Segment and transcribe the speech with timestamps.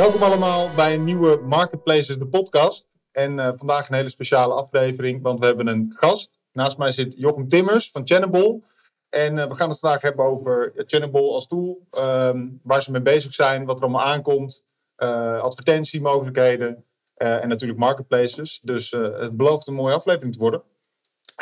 [0.00, 2.88] Welkom allemaal bij een nieuwe Marketplaces, de podcast.
[3.12, 6.30] En uh, vandaag een hele speciale aflevering, want we hebben een gast.
[6.52, 8.62] Naast mij zit Jochem Timmers van Channable.
[9.08, 11.86] En uh, we gaan het vandaag hebben over Channable als tool.
[11.98, 14.64] Um, waar ze mee bezig zijn, wat er allemaal aankomt.
[14.96, 16.84] Advertentiemogelijkheden.
[17.14, 18.60] en natuurlijk marketplaces.
[18.62, 20.62] Dus het belooft een mooie aflevering te worden.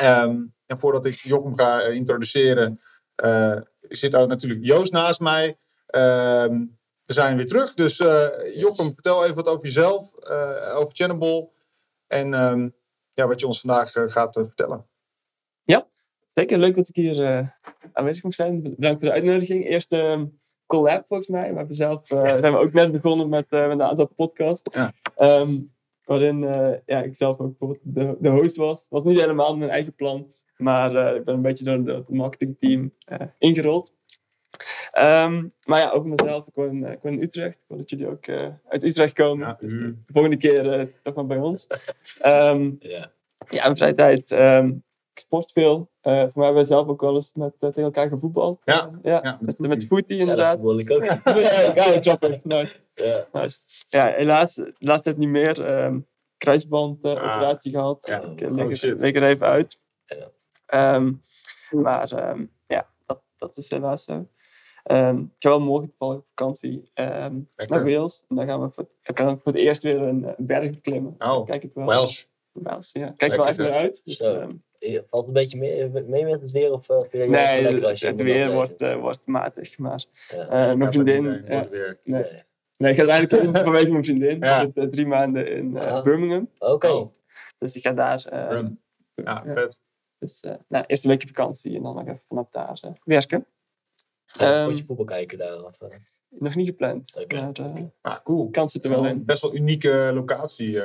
[0.01, 2.79] Um, en voordat ik Jochem ga introduceren,
[3.81, 5.57] zit natuurlijk Joost naast mij.
[5.95, 6.78] Um,
[7.09, 7.73] we zijn weer terug.
[7.73, 11.49] Dus uh, Jochem, vertel even wat over jezelf, uh, over Channable
[12.07, 12.75] en um,
[13.13, 14.85] ja, wat je ons vandaag uh, gaat vertellen.
[15.63, 15.87] Ja,
[16.27, 16.57] zeker.
[16.57, 17.53] Leuk dat ik hier
[17.93, 18.61] aanwezig mag zijn.
[18.61, 19.67] Bedankt voor de uitnodiging.
[19.67, 20.25] Eerste ehm,
[20.65, 21.49] collab volgens mij.
[21.49, 24.75] We hebben zelf, zijn we ook net begonnen met, met een aantal podcasts.
[24.75, 24.93] Ja.
[25.41, 25.73] Um,
[26.05, 26.39] waarin
[26.85, 28.85] ja, ik zelf ook de, de host was.
[28.89, 30.31] was niet helemaal mijn eigen plan.
[30.57, 32.93] Maar ik ben een beetje door het marketingteam
[33.37, 33.97] ingerold.
[34.97, 36.47] Um, maar ja, ook mezelf.
[36.47, 37.55] Ik woon, ik woon in Utrecht.
[37.55, 39.47] Ik wil dat jullie ook uh, uit Utrecht komen.
[39.47, 41.67] Ja, dus de volgende keer uh, toch maar bij ons.
[42.25, 43.05] Um, yeah.
[43.49, 44.31] Ja, in vrije tijd.
[44.31, 44.83] Um,
[45.13, 45.89] ik sport veel.
[46.03, 48.61] Uh, voor mij hebben we zelf ook wel eens met, tegen elkaar gevoetbald.
[48.63, 50.57] Ja, ja, ja met, met footy inderdaad.
[50.57, 51.03] Ja, dat ik ook.
[51.75, 52.39] ja, ja, chopper.
[52.43, 52.75] Nice.
[52.95, 53.27] Ja.
[53.31, 53.59] nice.
[53.89, 55.53] Ja, helaas de laatste tijd niet meer.
[56.39, 57.17] Kruisband uh, ah.
[57.17, 58.07] operatie gehad.
[58.07, 58.21] Ja.
[58.21, 59.79] Ik leg, oh, leg er even uit.
[60.05, 60.99] Ja.
[61.69, 62.09] Maar
[62.67, 64.27] ja, dat, dat is helaas zo.
[64.91, 68.23] Um, ik ga wel morgen toevallig op vakantie um, naar Wales.
[68.29, 71.15] En dan gaan we voor, ik kan voor het eerst weer een, een berg beklimmen.
[71.19, 71.85] Oh, Kijk ik wel.
[71.85, 72.23] Welsh.
[72.51, 73.13] Welsh, ja.
[73.17, 74.01] Kijk wel echt weer uit.
[74.03, 74.63] Dus, um,
[75.09, 76.71] Valt een beetje mee, mee met het weer?
[76.71, 79.77] Of, of nee, het, het, het weer wordt, uh, wordt matig.
[79.77, 80.71] Maar ja.
[80.71, 81.43] uh, mijn vriendin...
[81.47, 81.93] Ja, nee.
[82.03, 82.25] nee.
[82.77, 84.39] nee, ik ga eigenlijk vanwege mijn vriendin.
[84.39, 84.59] Ja.
[84.59, 86.49] Zit, uh, drie maanden in uh, Birmingham.
[86.59, 86.73] Oké.
[86.73, 86.91] Okay.
[86.91, 87.13] Oh.
[87.57, 88.25] Dus ik ga daar...
[89.15, 89.81] ja, vet.
[90.19, 93.45] Dus nou, eerst een weekje vakantie en dan nog even vanaf daar werken.
[94.37, 95.63] Ga um, je voetbal kijken daar?
[95.63, 95.95] Of, uh?
[96.29, 97.11] Nog niet gepland.
[97.15, 97.41] Okay.
[97.41, 98.49] Maar, uh, ah, cool.
[98.49, 99.25] Kans zit er wel in.
[99.25, 100.83] Best wel unieke locatie, uh,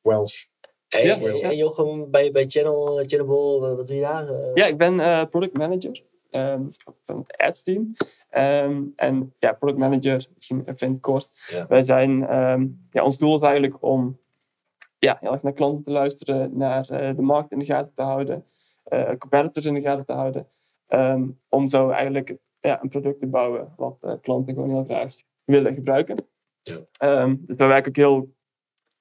[0.00, 0.44] Welsh.
[0.88, 4.54] Hey, ja, en Jochem, bij, bij Channel, Channel, wat doe je daar?
[4.54, 6.68] Ja, ik ben uh, product manager um,
[7.04, 7.92] van het ads team.
[8.30, 11.30] Um, en ja, product manager, misschien even kort.
[11.48, 11.66] Ja.
[11.66, 14.18] Wij zijn, um, ja, ons doel is eigenlijk om
[14.98, 18.02] ja, heel erg naar klanten te luisteren, naar uh, de markt in de gaten te
[18.02, 18.44] houden,
[18.88, 20.46] uh, competitors in de gaten te houden.
[21.48, 25.74] om zo eigenlijk ja, een product te bouwen wat uh, klanten gewoon heel graag willen
[25.74, 26.16] gebruiken.
[26.60, 27.22] Ja.
[27.22, 28.34] Um, dus we werken ook heel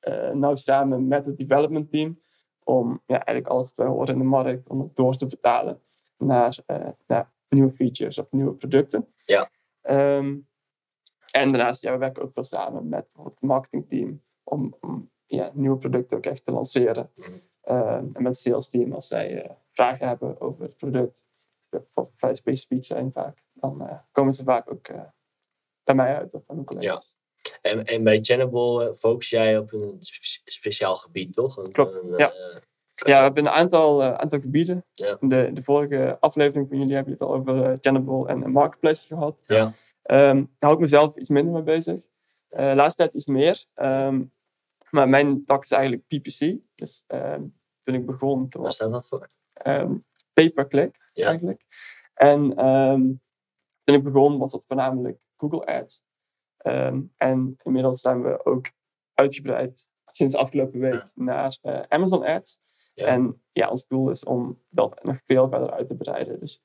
[0.02, 2.22] uh, nauw samen met het development team
[2.64, 5.82] om ja, eigenlijk alles wat wij horen in de markt, om het door te vertalen
[6.18, 9.08] naar, uh, naar nieuwe features of nieuwe producten.
[9.26, 9.50] Ja.
[10.18, 10.48] Um,
[11.32, 15.78] en daarnaast, ja, we werken ook wel samen met het marketingteam om, om ja, nieuwe
[15.78, 17.12] producten ook echt te lanceren.
[17.16, 17.24] Mm.
[17.24, 21.26] Um, en met het sales team als zij vragen hebben over het product,
[21.94, 25.02] of vrij specifiek zijn vaak dan uh, komen ze vaak ook uh,
[25.84, 27.16] bij mij uit of bij mijn collega's.
[27.18, 27.24] Ja.
[27.62, 29.98] En, en bij Channable eh, focus jij op een
[30.44, 31.58] speciaal gebied, toch?
[31.58, 32.34] Een, Klopt, een, ja.
[32.94, 34.86] ja, we hebben een aantal, aantal gebieden.
[34.94, 35.18] Ja.
[35.20, 39.08] In de, de vorige aflevering van jullie hebben je het al over Channable en Marketplace
[39.08, 39.44] gehad.
[39.48, 39.64] Ja.
[39.64, 39.74] Um,
[40.04, 41.96] daar hou ik mezelf iets minder mee bezig.
[42.50, 43.66] Uh, laatste tijd iets meer.
[43.76, 44.34] Um,
[44.90, 46.56] maar mijn tak is eigenlijk PPC.
[46.76, 48.48] Dus um, toen ik begon...
[48.50, 49.30] Waar staat dat voor?
[50.34, 51.62] Pay-per-click, eigenlijk.
[52.14, 52.60] En
[53.86, 56.04] toen ik begon was dat voornamelijk Google Ads.
[56.58, 58.72] Ehm, en inmiddels zijn we ook
[59.14, 62.60] uitgebreid sinds afgelopen week naar uh, Amazon Ads.
[62.96, 66.40] En ja, ons doel is om dat nog veel verder uit te breiden.
[66.40, 66.62] Dus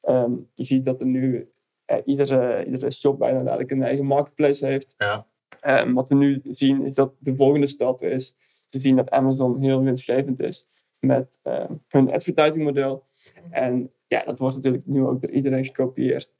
[0.00, 1.52] ehm, je ziet dat er nu
[1.86, 4.94] uh, iedere, iedere shop bijna dadelijk een eigen marketplace heeft.
[4.98, 5.26] Ja.
[5.62, 8.34] Um, wat we nu zien is dat de volgende stap is
[8.68, 10.68] te zien dat Amazon heel winstgevend is
[10.98, 11.38] met
[11.88, 13.04] hun advertising model.
[13.50, 16.32] En ja, dat wordt natuurlijk nu ook door iedereen gekopieerd.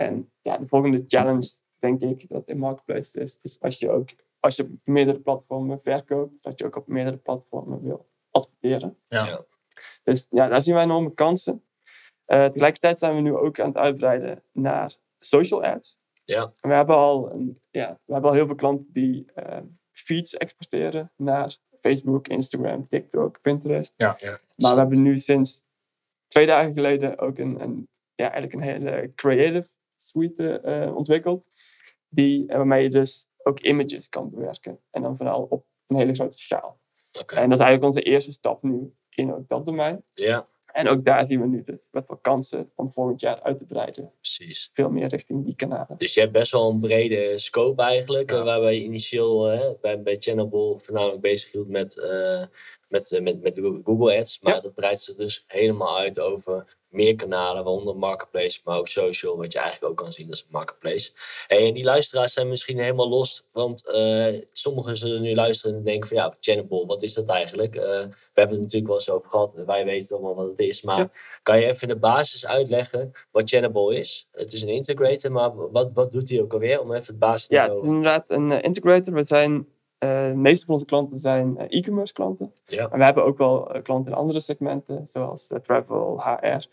[0.00, 4.08] En ja, de volgende challenge, denk ik, dat in Marketplace is, is als je ook
[4.40, 8.98] als je op meerdere platformen verkoopt, dat je ook op meerdere platformen wil adverteren.
[9.08, 9.44] Ja.
[10.02, 11.64] Dus ja, daar zien wij enorme kansen.
[12.26, 15.98] Uh, tegelijkertijd zijn we nu ook aan het uitbreiden naar social ads.
[16.24, 16.52] Ja.
[16.60, 19.58] we hebben al, een, ja, we hebben al heel veel klanten die uh,
[19.92, 23.94] feeds exporteren naar Facebook, Instagram, TikTok, Pinterest.
[23.96, 24.40] Ja, ja.
[24.56, 25.64] Maar we hebben nu sinds
[26.26, 29.68] twee dagen geleden ook een, een ja, eigenlijk een hele creative
[30.02, 31.44] suite uh, ontwikkeld.
[32.08, 34.78] Die, eh, waarmee je dus ook images kan bewerken.
[34.90, 36.78] En dan vooral op een hele grote schaal.
[37.20, 37.42] Okay.
[37.42, 40.04] En dat is eigenlijk onze eerste stap nu in ook dat domein.
[40.14, 40.46] Ja.
[40.72, 43.64] En ook daar zien we nu dus met wat kansen om volgend jaar uit te
[43.64, 44.12] breiden.
[44.20, 44.70] Precies.
[44.74, 45.98] Veel meer richting die kanalen.
[45.98, 48.30] Dus je hebt best wel een brede scope eigenlijk.
[48.30, 48.42] Ja.
[48.42, 51.96] Waarbij je initieel uh, bij, bij Channelball voornamelijk bezig hield met
[52.90, 54.40] met, uh, met, met Google Ads.
[54.40, 59.36] Maar dat breidt zich dus helemaal uit over meer kanalen, waaronder marketplace, maar ook social,
[59.36, 61.12] wat je eigenlijk ook kan zien als een marketplace.
[61.48, 66.08] en die luisteraars zijn misschien helemaal los, want uh, sommigen zullen nu luisteren en denken
[66.08, 67.76] van ja, Channel, wat is dat eigenlijk?
[67.76, 70.82] Uh, we hebben het natuurlijk wel eens over gehad, wij weten allemaal wat het is,
[70.82, 74.28] maar kan je even in de basis uitleggen wat Channel is?
[74.32, 77.46] Het is een integrator, maar wat, wat doet hij ook alweer om even het basis
[77.46, 79.14] te Ja, het is inderdaad een uh, integrator.
[79.14, 79.66] We zijn
[80.00, 82.52] de meeste van onze klanten zijn uh, e-commerce klanten.
[82.64, 82.88] Ja.
[82.88, 86.66] Maar we hebben ook wel uh, klanten in andere segmenten, zoals travel, HR.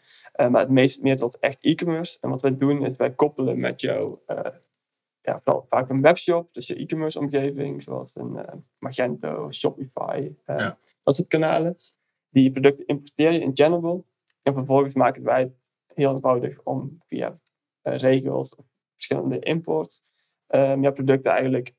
[0.49, 2.17] maar het meest meer tot echt e-commerce.
[2.21, 4.19] En wat wij doen is wij koppelen met jou
[5.21, 10.77] ja, vooral vaak een webshop, dus je e-commerce omgeving, zoals een Magento, Shopify, ja.
[11.03, 11.77] dat soort kanalen.
[12.29, 14.05] Die producten importeer je in Channel.
[14.43, 17.39] En vervolgens maken wij het heel eenvoudig om via
[17.81, 20.01] regels of verschillende imports
[20.47, 21.73] jouw producten eigenlijk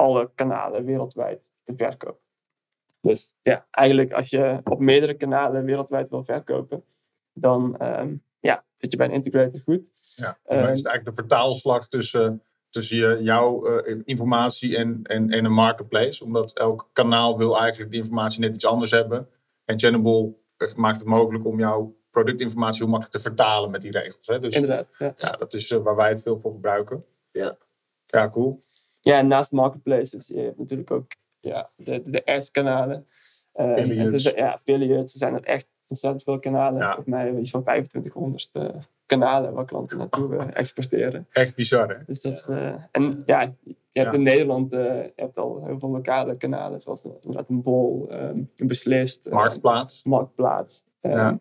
[0.00, 2.20] alle kanalen wereldwijd te verkopen.
[3.00, 6.84] Dus ja, eigenlijk als je op meerdere kanalen wereldwijd wil verkopen,
[7.32, 9.92] dan um, ja, zit je bij een integrator goed.
[10.14, 15.00] Ja, dan um, is het eigenlijk de vertaalslag tussen, tussen je, jouw uh, informatie en,
[15.02, 16.24] en, en een marketplace.
[16.24, 19.28] Omdat elk kanaal wil eigenlijk die informatie net iets anders hebben.
[19.64, 20.34] En Channable
[20.76, 24.26] maakt het mogelijk om jouw productinformatie heel makkelijk te vertalen met die regels.
[24.26, 24.38] Hè?
[24.38, 24.94] Dus, Inderdaad.
[24.98, 25.14] Ja.
[25.16, 27.04] ja dat is uh, waar wij het veel voor gebruiken.
[27.30, 27.56] Ja.
[28.06, 28.60] Ja, cool.
[29.00, 31.06] Ja, naast marketplaces, je hebt natuurlijk ook
[31.40, 33.06] ja, de, de ads-kanalen.
[33.54, 34.22] Um, affiliates.
[34.22, 35.12] Dus, ja, affiliates.
[35.12, 36.78] Er zijn er echt ontzettend veel kanalen.
[36.80, 36.86] Ja.
[36.86, 38.68] Volgens mij iets van 2500 uh,
[39.06, 41.26] kanalen waar klanten naartoe uh, exporteren.
[41.32, 41.96] Echt bizar, hè?
[42.06, 44.12] Dus dat, uh, en ja, je hebt Ja.
[44.12, 48.66] in Nederland je hebt al heel veel lokale kanalen, zoals inderdaad een Bol, um, een
[48.66, 50.04] Beslist, uh, Marktplaats.
[50.04, 50.84] Marktplaats.
[51.00, 51.38] Um, Ja.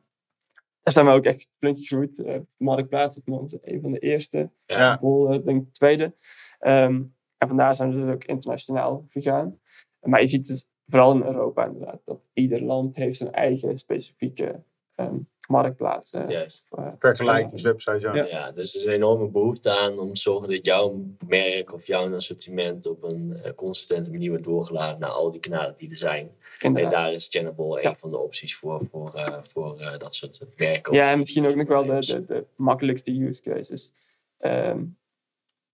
[0.83, 2.19] Daar zijn we ook echt flink gegroeid.
[2.19, 4.50] Uh, Marktplaats was een van de eerste.
[4.65, 4.97] Ja.
[5.00, 6.13] Bol, uh, denk ik, tweede.
[6.61, 9.59] Um, en vandaar zijn we dus ook internationaal gegaan.
[10.00, 14.63] Maar je ziet dus vooral in Europa inderdaad dat ieder land heeft zijn eigen specifieke
[14.95, 16.13] um, marktplaats.
[16.13, 16.68] Uh, Juist.
[16.80, 18.15] uh, Vergelijkingswebsite, ja.
[18.15, 18.25] Ja.
[18.25, 21.88] Ja, dus er is een enorme behoefte aan om te zorgen dat jouw merk of
[21.88, 25.97] jouw assortiment op een eh, consistente manier wordt doorgeladen naar al die kanalen die er
[25.97, 26.31] zijn.
[26.59, 27.89] En daar is Channable Ja.
[27.89, 30.94] een van de opties voor, voor, eh, voor eh, dat soort merken.
[30.94, 33.92] Ja, en misschien ook nog wel de, de, de makkelijkste use case is
[34.39, 34.97] um,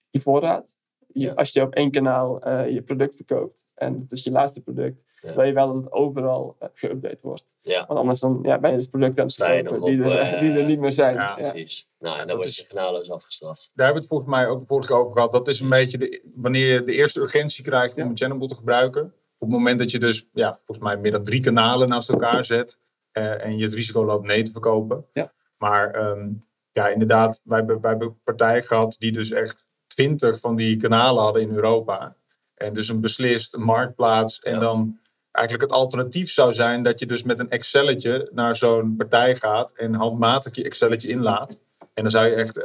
[0.09, 0.75] je voorraad.
[1.23, 1.33] Ja.
[1.33, 5.03] Als je op één kanaal uh, je product verkoopt en het is je laatste product,
[5.21, 5.33] Ja.
[5.35, 7.45] wil je wel dat het overal uh, geüpdate wordt.
[7.61, 7.85] Ja.
[7.87, 10.39] Want anders dan, ja, ben je dus producten aan het nog die, op, er, eh,
[10.39, 11.15] die er niet meer zijn.
[11.15, 11.49] ja, Ja.
[11.51, 11.87] Precies.
[11.99, 13.71] Nou, en dat dan word is- je kanaalloos afgestraft.
[13.73, 15.31] Daar hebben we het volgens mij ook de vorige keer over gehad.
[15.31, 18.55] Dat is een beetje de, wanneer je de eerste urgentie krijgt om een channelbot te
[18.55, 19.01] gebruiken.
[19.37, 22.45] Op het moment dat je dus, ja, volgens mij meer dan drie kanalen naast elkaar
[22.45, 22.79] zet.
[23.11, 25.05] eh, en je het risico loopt nee te verkopen.
[25.13, 25.31] Ja.
[25.57, 26.29] Maar ehm,
[26.71, 31.23] ja, inderdaad, wij, hebben- wij hebben partijen gehad die dus echt twintig van die kanalen
[31.23, 32.15] hadden in Europa.
[32.55, 34.39] En dus een beslist, een marktplaats.
[34.39, 34.59] En Ja.
[34.59, 34.99] dan
[35.31, 39.71] eigenlijk het alternatief zou zijn dat je dus met een Excelletje naar zo'n partij gaat.
[39.71, 41.59] En handmatig je Excelletje inlaat.
[41.93, 42.63] En dan zou je echt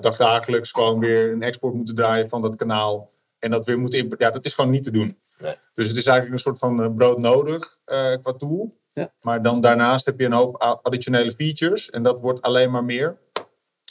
[0.00, 3.10] dagdagelijks gewoon weer een export moeten draaien van dat kanaal.
[3.38, 4.26] En dat weer moeten importeren.
[4.28, 5.18] Ja, dat is gewoon niet te doen.
[5.38, 5.54] Nee.
[5.74, 8.72] Dus het is eigenlijk een soort van eh, brood nodig eh, qua tool.
[8.92, 9.12] Ja.
[9.20, 11.90] Maar dan daarnaast heb je een hoop additionele features.
[11.90, 13.16] En dat wordt alleen maar meer.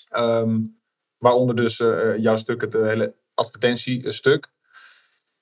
[0.10, 0.60] Ehm,
[1.22, 4.52] waaronder dus eh, jouw stuk, het eh, hele advertentiestuk.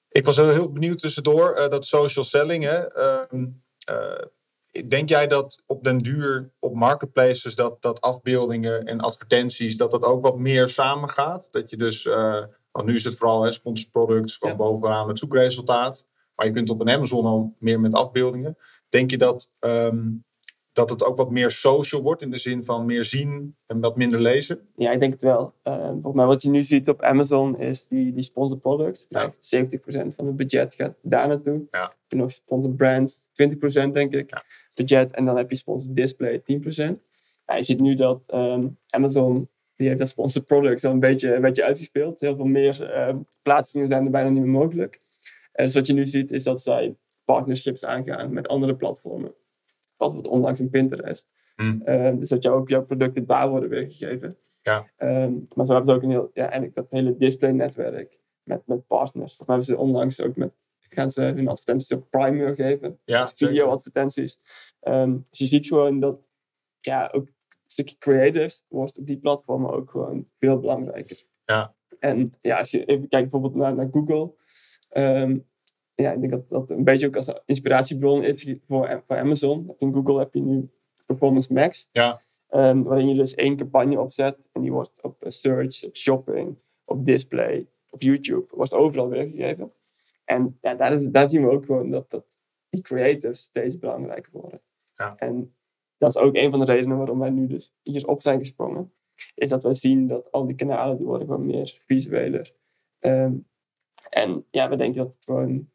[0.10, 2.64] Ik was heel, heel benieuwd tussendoor, eh, dat social selling.
[2.64, 3.46] Hè, ehm,
[3.86, 9.92] eh, denk jij dat op den duur op marketplaces dat, dat afbeeldingen en advertenties, dat
[9.92, 11.52] dat ook wat meer samengaat?
[11.52, 14.62] Dat je dus, eh, want nu is het vooral hè, sponsored products, gewoon Ja.
[14.62, 16.06] bovenaan het zoekresultaat.
[16.36, 18.58] Maar je kunt op een Amazon al meer met afbeeldingen.
[18.90, 20.08] Denk je dat, ehm,
[20.80, 23.98] dat het ook wat meer social wordt in de zin van meer zien en wat
[23.98, 24.60] minder lezen?
[24.76, 25.54] Ja, ik denk het wel.
[25.64, 29.06] Uh, volgens mij wat je nu ziet op Amazon is die, die sponsored products.
[29.10, 29.26] Ja.
[29.26, 31.68] Echt 70% van het budget gaat daar naartoe.
[31.72, 31.82] Ja.
[31.82, 33.30] Heb je nog sponsored brands,
[33.88, 34.30] 20% denk ik.
[34.30, 34.44] Ja.
[34.74, 35.12] Budget.
[35.12, 36.44] En dan heb je sponsored display, 10%.
[37.46, 41.36] Ja, je ziet nu dat ehm, Amazon, die heeft dat sponsored products al een beetje,
[41.36, 42.20] een beetje uitgespeeld.
[42.20, 45.00] Heel veel meer ehm, plaatsingen zijn er bijna niet meer mogelijk.
[45.52, 46.96] En dus wat je nu ziet is dat zij
[47.26, 49.34] partnerships aangaan met andere platformen.
[50.00, 51.30] Bijvoorbeeld onlangs een Pinterest.
[51.56, 54.38] Ehm, dus dat jou ook jouw producten daar worden weergegeven.
[54.62, 54.90] Ja.
[54.98, 59.36] Ehm, maar ze hebben ook een heel, ja, eigenlijk dat hele display-netwerk met, met partners.
[59.36, 63.00] Volgens mij hebben ze onlangs ook met, gaan ze hun advertenties op Prime weergeven.
[63.06, 63.48] Ja, zeker.
[63.48, 64.40] Video-advertenties.
[64.80, 66.30] Ehm, dus je ziet gewoon dat
[66.80, 67.34] ja, ook een
[67.66, 71.24] stukje creatives wordt op die platformen ook gewoon veel belangrijker.
[71.46, 71.76] Ja.
[72.00, 74.34] En ja, als je even kijkt bijvoorbeeld naar, naar Google.
[76.04, 79.74] Ja, ik denk dat dat een beetje ook als inspiratiebron is voor, voor Amazon.
[79.78, 80.70] In Google heb je nu
[81.06, 81.90] Performance Max.
[81.92, 82.22] Ja.
[82.48, 84.50] Ehm, waarin je dus één campagne opzet.
[84.52, 88.46] En die wordt op eh, search, op shopping, op display, op YouTube.
[88.50, 89.72] Wordt overal weergegeven.
[90.26, 92.38] En ja, daar, is, daar zien we ook gewoon dat, dat
[92.70, 94.62] die creatives steeds belangrijker worden.
[94.94, 95.16] Ja.
[95.18, 95.56] En
[95.98, 98.94] dat is ook een van de redenen waarom wij nu dus hierop zijn gesprongen.
[99.36, 102.54] Is dat wij zien dat al die kanalen die worden gewoon meer visueler.
[103.00, 103.34] Ehm,
[104.10, 105.70] en ja, we denken dat het gewoon,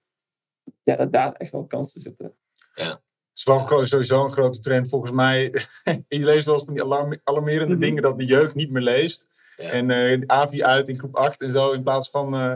[0.82, 2.34] ja, dat daar echt wel kansen zitten.
[2.74, 2.88] Ja.
[2.90, 5.42] Het is wel gewoon sowieso een grote trend volgens mij.
[6.08, 7.84] je leest wel eens van die alarm, alarmerende Mhm.
[7.84, 9.26] dingen dat de jeugd niet meer leest.
[9.56, 9.70] Ja.
[9.70, 12.54] En eh AVI uit in groep 8 en zo in plaats van eh,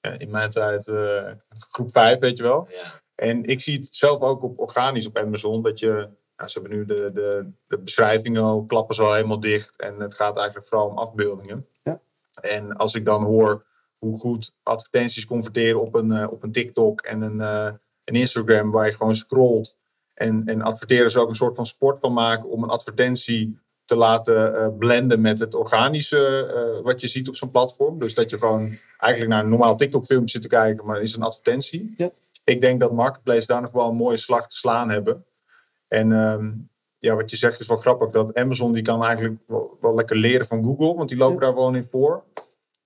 [0.00, 2.66] ja, in mijn tijd eh, groep 5, weet je wel.
[2.68, 3.00] Ja.
[3.14, 5.62] En ik zie het zelf ook op organisch op Amazon.
[5.62, 9.40] Dat je, ja, ze hebben nu de, de, de beschrijvingen al, klappen ze al helemaal
[9.40, 9.80] dicht.
[9.80, 11.66] En het gaat eigenlijk vooral om afbeeldingen.
[11.82, 12.00] Ja.
[12.40, 13.64] En als ik dan hoor
[14.00, 17.72] hoe goed advertenties converteren op een, eh, op een TikTok en een, eh,
[18.04, 19.76] een Instagram waar je gewoon scrolt.
[20.14, 23.96] En, en adverteerders er ook een soort van sport van maken om een advertentie te
[23.96, 27.98] laten eh, blenden met het organische wat je ziet op zo'n platform.
[27.98, 31.22] Dus dat je gewoon eigenlijk naar een normaal TikTok-filmpje zit te kijken, maar is een
[31.22, 31.94] advertentie.
[31.96, 32.10] Ja.
[32.44, 35.24] Ik denk dat Marketplace daar nog wel een mooie slag te slaan hebben.
[35.88, 36.50] En ehm,
[36.98, 38.10] ja, wat je zegt is wel grappig.
[38.10, 40.94] Dat Amazon die kan eigenlijk wel, wel lekker leren van Google.
[40.94, 42.24] Want die lopen daar gewoon in voor.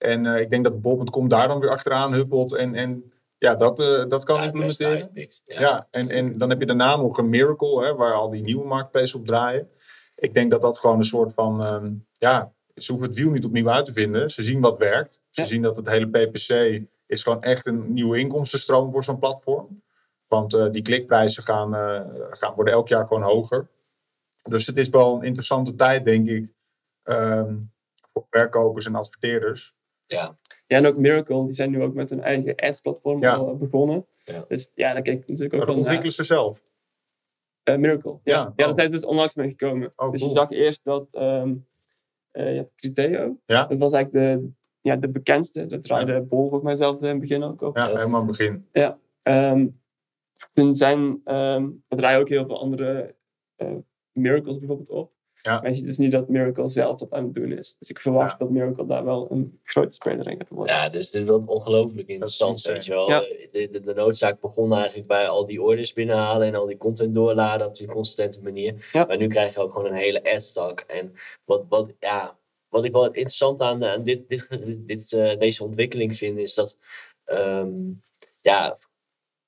[0.04, 2.54] En eh, ik denk dat bol.com daar dan weer achteraan huppelt.
[2.54, 5.10] En, en ja, dat, eh, dat kan Ja, implementeren.
[5.44, 8.66] Ja, en, en dan heb je daarna nog een Miracle, hè, waar al die nieuwe
[8.66, 9.68] marketplaces op draaien.
[10.16, 13.44] Ik denk dat dat gewoon een soort van, ehm, ja, ze hoeven het wiel niet
[13.44, 14.30] opnieuw uit te vinden.
[14.30, 15.20] Ze zien wat werkt.
[15.30, 15.46] Ze Ja.
[15.46, 19.82] zien dat het hele PPC is gewoon echt een nieuwe inkomstenstroom voor zo'n platform.
[20.26, 23.68] Want eh, die klikprijzen gaan, eh, gaan, worden elk jaar gewoon hoger.
[24.42, 26.52] Dus het is wel een interessante tijd, denk ik,
[27.02, 27.56] ehm,
[28.12, 29.74] voor verkopers en adverteerders.
[30.06, 30.36] Ja.
[30.66, 33.34] Ja, en ook Miracle, die zijn nu ook met hun eigen ads-platform Ja.
[33.34, 34.06] al begonnen.
[34.24, 34.44] Ja.
[34.48, 35.94] Dus ja, daar kijk ik natuurlijk Maar ook dat wel naar.
[35.94, 36.64] ontwikkelen ze zelf.
[37.62, 38.18] Eh, Miracle.
[38.24, 39.92] Ja, Ja, ja, dat zijn ze dus onlangs mee gekomen.
[39.96, 40.32] Oh, dus cool.
[40.32, 41.54] je zag eerst dat ehm
[42.30, 43.36] eh, je had Criteo.
[43.46, 43.66] Ja.
[43.66, 44.48] Dat was eigenlijk de,
[44.80, 45.66] ja, de bekendste.
[45.66, 47.76] Dat draaide Bol volgens mij zelf in het begin ook op.
[47.76, 48.68] Ja, helemaal aan het begin.
[49.22, 49.66] Ehm,
[50.52, 53.14] toen zijn, ehm er draaien ook heel veel andere
[53.56, 53.72] eh,
[54.12, 55.12] Miracles bijvoorbeeld op.
[55.42, 55.60] Ja.
[55.60, 57.76] Maar je ziet dus niet dat Miracle zelf dat aan het doen is.
[57.78, 58.36] Dus ik verwacht Ja.
[58.38, 60.74] dat Miracle daar wel een grote speler in gaat worden.
[60.74, 63.08] Ja, dus dit wordt ongelooflijk interessant, weet je wel.
[63.08, 63.20] Ja.
[63.20, 67.14] De, de, de noodzaak begon eigenlijk bij al die orders binnenhalen en al die content
[67.14, 68.88] doorladen op die consistente manier.
[68.92, 69.04] Ja.
[69.04, 70.80] Maar nu krijg je ook gewoon een hele ad-stack.
[70.80, 71.12] En
[71.44, 72.36] wat, wat, ja,
[72.68, 74.48] wat ik wel interessant aan, aan dit, dit,
[74.86, 76.78] dit, eh, deze ontwikkeling vind, is dat
[77.24, 77.72] ehm,
[78.40, 78.76] ja,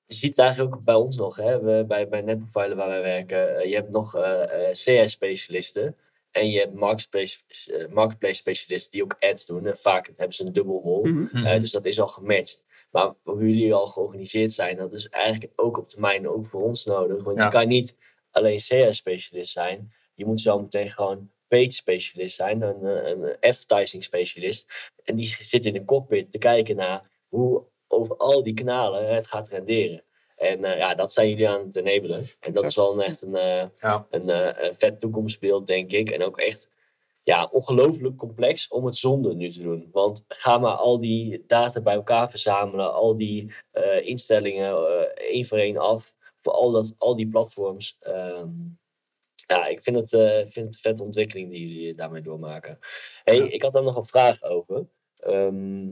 [0.07, 1.61] je ziet het eigenlijk ook bij ons nog, hè?
[1.61, 3.57] We, bij, bij Netprofiler waar wij werken.
[3.57, 5.95] eh, je hebt nog eh, CS-specialisten.
[6.31, 9.65] En je hebt marketplace, eh, marketplace specialisten die ook ads doen.
[9.67, 11.03] En vaak hebben ze een dubbel rol.
[11.05, 11.45] Mhm.
[11.45, 12.63] Eh, dus dat is al gematcht.
[12.91, 16.85] Maar hoe jullie al georganiseerd zijn, dat is eigenlijk ook op termijn ook voor ons
[16.85, 17.23] nodig.
[17.23, 17.43] Want Ja.
[17.43, 17.95] je kan niet
[18.31, 19.91] alleen CS-specialist zijn.
[20.13, 24.91] Je moet zo meteen gewoon page-specialist zijn, een, eh, een advertising-specialist.
[25.03, 29.27] En die zit in de cockpit te kijken naar hoe over al die kanalen het
[29.27, 30.01] gaat renderen.
[30.35, 32.25] En eh, ja, dat zijn jullie aan het enabelen.
[32.39, 34.07] En dat is wel een, echt een, eh, Ja.
[34.09, 36.11] een, eh, een vet toekomstbeeld, denk ik.
[36.11, 36.69] En ook echt
[37.23, 39.89] ja, ongelooflijk complex om het zonder nu te doen.
[39.91, 43.53] Want ga maar al die data bij elkaar verzamelen, al die
[44.01, 44.75] instellingen
[45.15, 47.97] één voor één af voor al, dat, al die platforms.
[47.99, 48.49] Ehm,
[49.47, 52.79] ja, ik vind het, vind het een vette ontwikkeling die jullie daarmee doormaken.
[53.23, 53.43] Hey, Ja.
[53.49, 54.87] Ik had daar nog een vraag over.
[55.17, 55.87] Ehm,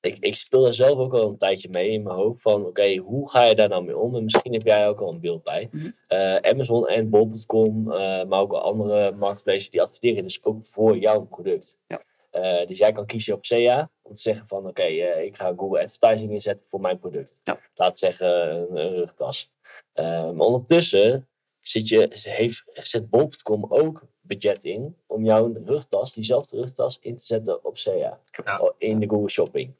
[0.00, 2.42] ik, ik speel daar zelf ook al een tijdje mee in mijn hoofd.
[2.42, 4.16] Van oké, hoe ga je daar nou mee om?
[4.16, 5.68] En misschien heb jij ook al een beeld bij.
[5.70, 5.90] Mhm.
[6.06, 11.24] Eh, Amazon en Bol.com, eh, maar ook andere marketplaces die adverteren dus ook voor jouw
[11.24, 11.78] product.
[11.86, 12.02] Ja.
[12.30, 14.82] Eh, dus jij kan kiezen op SEA om te zeggen van oké,
[15.22, 17.40] ik ga Google Advertising inzetten voor mijn product.
[17.44, 17.60] Ja.
[17.74, 19.50] Laat zeggen een, een rugtas.
[19.94, 21.28] Maar ondertussen
[21.60, 27.24] zit je, heeft, zet Bol.com ook budget in om jouw rugtas, diezelfde rugtas, in te
[27.24, 28.20] zetten op SEA.
[28.44, 28.72] Ja.
[28.78, 29.74] In de Google Shopping.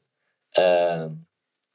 [0.51, 1.11] Ehm,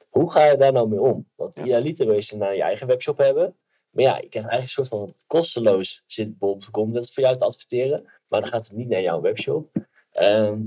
[0.08, 1.28] hoe ga je daar nou mee om?
[1.34, 1.62] Want Ja.
[1.62, 3.56] idealiter wil je ze naar je eigen webshop hebben.
[3.90, 7.36] Maar ja, je krijgt eigenlijk een soort van kosteloos zit bol.com dat is voor jou
[7.36, 8.02] te adverteren.
[8.28, 9.68] Maar dan gaat het niet naar jouw webshop.
[10.12, 10.58] Ehm,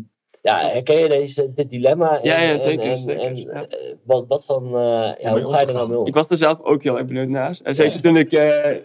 [0.42, 2.18] ja, herken je deze, dit dilemma?
[2.20, 3.68] En, Ja, ja, en- zeker, En, zeker, en, ja.
[3.68, 6.06] eh, wat, wat van, eh, ja, hoe ga je er nou mee om?
[6.08, 7.60] Ik was er zelf ook heel erg benieuwd naar.
[7.64, 8.32] En zeker toen ik,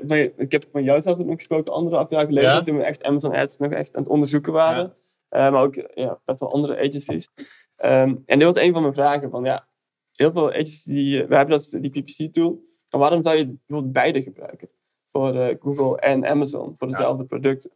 [0.07, 1.73] van- ik heb van jou zelf nog gesproken,
[2.27, 2.63] geleden, Ja?
[2.63, 4.95] toen we echt Amazon Ads nog echt aan het onderzoeken waren.
[5.29, 7.29] Maar ook ja, best wel andere agencies.
[7.85, 9.31] Ehm, en dit was een van mijn vragen.
[9.31, 9.69] Van, ja,
[10.13, 10.51] heel veel
[10.85, 12.65] die, eh, we hebben dat, die PPC-tool.
[12.91, 14.69] Maar waarom zou je bijvoorbeeld beide gebruiken?
[15.13, 17.71] Voor eh, Google en Amazon, voor dezelfde producten.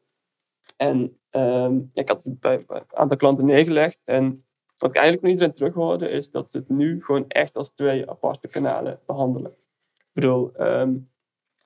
[0.77, 4.03] En ehm, ja, ik had het bij, een aantal klanten neergelegd.
[4.05, 4.45] En
[4.77, 8.11] wat ik eigenlijk van iedereen terughoorde, is dat ze het nu gewoon echt als twee
[8.11, 9.51] aparte kanalen behandelen.
[9.95, 10.97] Ik bedoel, ehm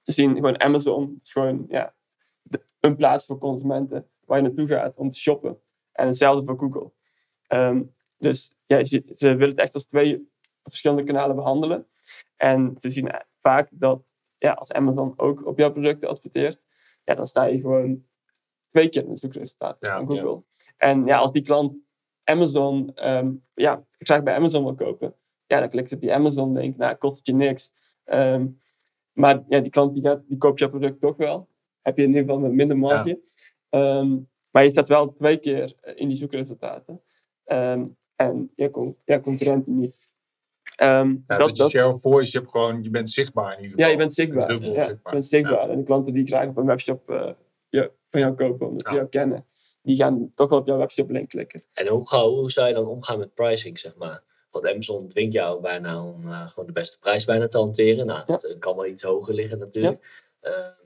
[0.02, 1.94] ze zien gewoon Amazon is gewoon ja,
[2.42, 5.58] de- een plaats voor consumenten waar je naartoe gaat om te shoppen.
[5.92, 6.92] En hetzelfde voor Google.
[7.46, 7.82] Ehm,
[8.22, 10.30] dus ja, ze, ze willen het echt als twee
[10.62, 11.86] verschillende kanalen behandelen.
[12.36, 13.10] En ze zien
[13.40, 16.66] vaak dat ja, als Amazon ook op jouw producten adverteert,
[17.04, 18.04] ja, dan sta je gewoon
[18.68, 20.42] twee keer in de zoekresultaten Ja, van Google.
[20.76, 21.74] En ja, als die klant
[22.24, 25.14] Amazon, ehm, ja, ik zou bij Amazon wil kopen,
[25.46, 27.72] ja, dan klikt ze op die Amazon link, nou, kost het je niks.
[28.04, 28.46] Ehm,
[29.12, 31.48] maar ja, die klant die, gaat, die koopt jouw product toch wel.
[31.80, 33.20] Heb je in ieder geval met minder marge.
[33.68, 34.18] Ehm,
[34.50, 37.02] maar je staat wel twee keer in die zoekresultaten.
[37.44, 37.86] Ehm,
[38.28, 39.98] en je, con ja, concurrenten niet.
[40.76, 43.56] Ehm, Ja, dat, dat, je dat, share of voice, je, hebt gewoon, je bent zichtbaar
[43.58, 44.48] in ieder ja, je bent zichtbaar.
[44.48, 45.12] Dubbel ja, zichtbaar.
[45.12, 45.68] je bent zichtbaar.
[45.68, 47.30] En de klanten die graag op een webshop eh,
[47.68, 48.94] ja, van jou kopen, omdat ze Ja.
[48.96, 49.46] jou kennen,
[49.82, 51.62] die gaan toch wel op jouw webshop link klikken.
[51.74, 54.22] En hoe, ga- hoe zou je dan omgaan met pricing, zeg maar?
[54.50, 58.06] Want Amazon dwingt jou bijna om eh, gewoon de beste prijs bijna te hanteren.
[58.06, 60.26] Nou, dat kan wel iets hoger liggen natuurlijk.
[60.40, 60.76] Ja,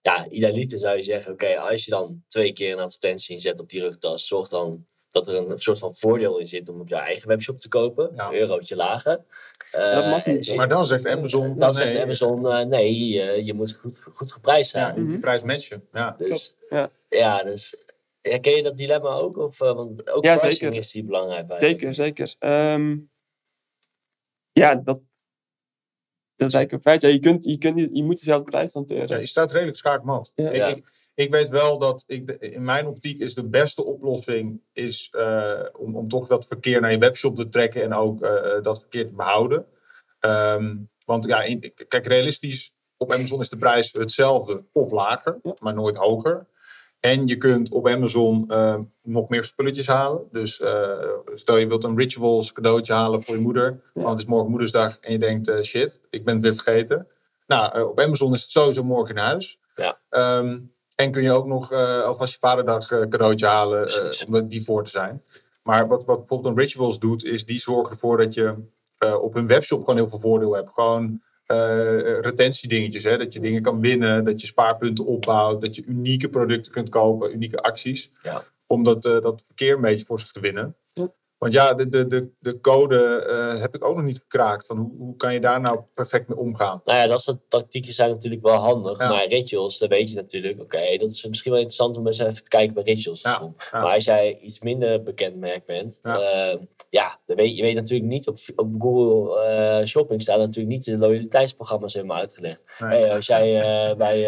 [0.00, 3.68] ja idealiter zou je zeggen, oké, als je dan twee keer een advertentie inzet op
[3.70, 6.94] die rugtas, zorg dan dat er een soort van voordeel in zit om op je
[6.94, 8.10] eigen webshop te kopen.
[8.14, 8.26] Ja.
[8.28, 9.20] Een eurotje lager.
[9.70, 10.48] dat mag Eh, niet.
[10.48, 14.02] en- Maar dan zegt Amazon, Dan zegt nee, Amazon, eh, nee, eh, je moet goed,
[14.14, 15.06] goed geprijsd ja, zijn.
[15.08, 15.88] die prijs matchen.
[15.92, 16.14] Ja.
[16.18, 16.90] Dus, Ja.
[17.08, 17.76] ja, dus
[18.20, 19.36] herken je dat dilemma ook?
[19.36, 20.76] Of, eh, want ook Ja, pricing zeker.
[20.76, 21.58] is die belangrijk bij.
[21.60, 22.34] Zeker, zeker.
[22.38, 22.96] Ehm,
[24.52, 25.00] ja, dat,
[26.36, 27.02] dat is eigenlijk een feit.
[27.02, 29.08] Ja, je, kunt, je, kunt, niet- je moet dezelfde prijs hanteren.
[29.08, 30.32] Ja, je staat redelijk schaakmat.
[30.34, 30.48] Ja.
[30.50, 30.66] Ik, Ja.
[30.66, 35.08] ik, ik weet wel dat ik, de- in mijn optiek is de beste oplossing is,
[35.10, 38.78] eh, om, om toch dat verkeer naar je webshop te trekken en ook eh, dat
[38.78, 39.66] verkeer te behouden.
[40.20, 45.74] Ehm, want ja, in- kijk, realistisch, op Amazon is de prijs hetzelfde of lager, maar
[45.74, 46.46] nooit hoger.
[47.00, 50.28] En je kunt op Amazon eh, nog meer spulletjes halen.
[50.30, 53.82] Dus eh, stel je wilt een rituals cadeautje halen voor je moeder.
[53.92, 57.06] Want het is morgen moedersdag en je denkt, shit, ik ben het weer vergeten.
[57.46, 59.58] Nou, op Amazon is het sowieso morgen in huis.
[59.74, 60.00] Ja.
[60.08, 60.58] Ehm,
[60.94, 64.64] en kun je ook nog eh alvast je vaderdag eh, cadeautje halen, eh, om die
[64.64, 65.22] voor te zijn.
[65.62, 68.54] Maar wat, wat bijvoorbeeld een Rituals doet, is die zorgen ervoor dat je
[69.20, 70.72] op hun webshop gewoon heel veel voordeel hebt.
[70.72, 71.22] Gewoon
[72.20, 73.18] retentiedingetjes, hè?
[73.18, 77.32] dat je dingen kan winnen, dat je spaarpunten opbouwt, dat je unieke producten kunt kopen,
[77.32, 78.10] unieke acties.
[78.22, 78.42] Ja.
[78.66, 80.76] Om dat, dat verkeer een beetje voor zich te winnen.
[81.42, 84.66] Want ja, de, de, de, de code eh, heb ik ook nog niet gekraakt.
[84.66, 86.80] Van hoe, hoe kan je daar nou perfect mee omgaan?
[86.84, 88.98] Nou ja, dat soort tactieken zijn natuurlijk wel handig.
[88.98, 89.08] Ja.
[89.08, 92.42] Maar rituals, dan weet je natuurlijk, oké, dat is misschien wel interessant om eens even
[92.42, 93.20] te kijken bij rituals.
[93.20, 93.82] Ja, ja.
[93.82, 96.58] Maar als jij iets minder bekend merk bent, Ja.
[96.90, 100.84] ja, dan weet, je weet natuurlijk niet, op, op Google eh, Shopping staan natuurlijk niet
[100.84, 102.62] de loyaliteitsprogramma's helemaal uitgelegd.
[102.78, 103.00] Nee.
[103.00, 104.20] Hey, als jij eh, bij,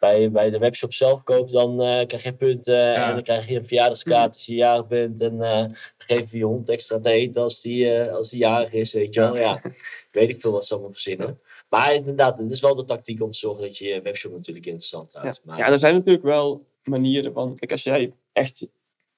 [0.00, 3.56] bij, bij de webshop zelf koopt, dan eh, krijg je punten en dan krijg je
[3.56, 5.20] een verjaardagskaart als je jarig bent.
[5.20, 8.38] En eh, dan geef je je hond extra te eten als die, eh, als die
[8.38, 9.36] jarig is, weet je wel.
[9.36, 9.62] Ja,
[10.10, 11.40] weet ik veel wat ze allemaal verzinnen.
[11.68, 14.66] Maar inderdaad, het is wel de tactiek om te zorgen dat je je webshop natuurlijk
[14.66, 15.20] interessant Ja.
[15.20, 15.40] houdt.
[15.44, 17.56] Maar, ja, er zijn natuurlijk wel manieren van.
[17.56, 18.68] Kijk, als jij echt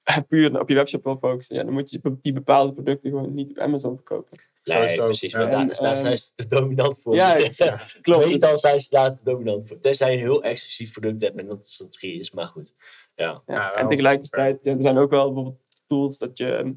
[0.27, 3.49] puur op je webshop wil focussen, ja, dan moet je die bepaalde producten gewoon niet
[3.49, 4.37] op Amazon verkopen.
[4.63, 5.31] Nee, precies.
[5.31, 5.37] ja.
[5.37, 7.15] Maar daar, En, daar ehm, zijn ze te dominant voor.
[7.15, 7.49] Ja,
[8.01, 8.25] klopt.
[8.25, 9.79] Meestal zijn ze daar te dominant voor.
[9.79, 12.31] Tenzij je een heel exclusief product hebt en dat de strategie is.
[12.31, 12.73] Maar goed,
[13.15, 13.41] ja.
[13.75, 16.73] En tegelijkertijd, ja, er zijn ook wel bijvoorbeeld tools dat je ehm,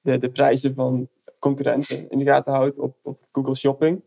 [0.00, 4.04] de, de prijzen van concurrenten in de gaten houdt op, op Google Shopping.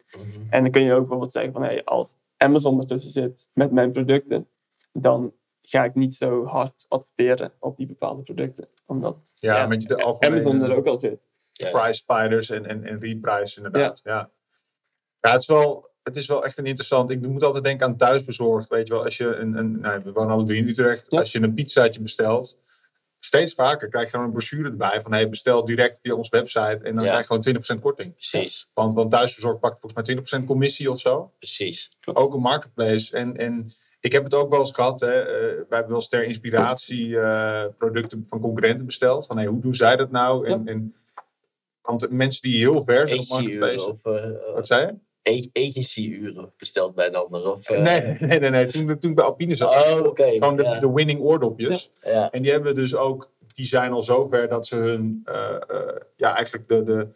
[0.50, 3.92] En dan kun je ook bijvoorbeeld zeggen van, hey, als Amazon ertussen zit met mijn
[3.92, 4.48] producten,
[4.92, 8.68] dan ga ik niet zo hard adverteren op die bepaalde producten.
[8.86, 11.20] Omdat Ja, ja, met de algemene Amazon er ook al zit.
[11.58, 11.70] Ja.
[11.70, 14.00] price spiders en, en, en reprice inderdaad.
[14.04, 14.30] Ja.
[15.22, 15.32] Ja.
[15.32, 17.10] het, is wel, het is wel echt een interessant.
[17.10, 18.68] Ik moet altijd denken aan thuisbezorgd.
[18.70, 21.12] Weet je wel, als je een, een nou, we wonen alle drie in Utrecht.
[21.12, 21.20] Ja.
[21.20, 22.58] Als je een pizzaatje bestelt,
[23.20, 26.80] steeds vaker krijg je gewoon een brochure erbij van hey, bestel direct via onze website
[26.84, 27.10] en dan Ja.
[27.10, 27.42] krijg je gewoon
[27.80, 28.14] 20% korting.
[28.14, 31.34] Precies, Want, want thuisbezorgd pakt volgens mij 20% commissie of zo.
[31.38, 31.90] precies.
[32.06, 33.16] Ook een marketplace.
[33.18, 33.66] En, en
[34.00, 35.00] ik heb het ook wel eens gehad.
[35.00, 35.20] Hè.
[35.20, 39.26] eh, wij hebben wel eens ter inspiratie eh, producten van concurrenten besteld.
[39.26, 40.48] Van hey, hoe doen zij dat nou?
[40.48, 40.96] En, en,
[41.88, 43.90] want mensen die heel ver zijn op Agency-uren marketplace.
[43.90, 44.96] of eh, Wat zei je?
[45.54, 47.52] agency-uren besteld bij een ander.
[47.52, 48.50] Of, eh, Nee, nee, nee.
[48.50, 48.66] nee.
[48.68, 49.76] Toen, toen ik bij Alpine zat.
[49.76, 50.30] Oh, oké.
[50.30, 50.80] Gewoon de, ja.
[50.80, 51.92] de winning oordopjes.
[52.02, 55.96] Ja, En die hebben dus ook, die zijn al zover dat ze hun, eh, eh,
[56.16, 57.08] ja, eigenlijk de, de,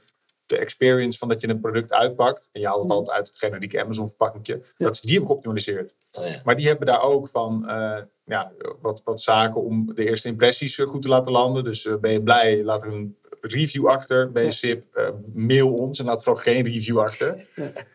[0.45, 2.49] de experience van dat je een product uitpakt.
[2.51, 4.61] En je haalt het altijd uit het generieke Amazon verpakkingje.
[4.77, 5.95] Dat ze die hebben geoptimaliseerd.
[6.11, 6.41] oh, ja.
[6.43, 10.77] Maar die hebben daar ook van, eh, ja, wat, wat zaken om de eerste impressies
[10.79, 11.63] eh, goed te laten landen.
[11.63, 14.31] Dus eh, ben je blij, laat er een review achter.
[14.33, 14.51] Ja.
[14.51, 17.47] sip, eh, mail ons en laat vooral geen review achter.